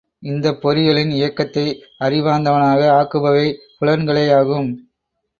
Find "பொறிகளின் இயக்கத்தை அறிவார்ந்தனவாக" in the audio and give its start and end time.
0.61-2.87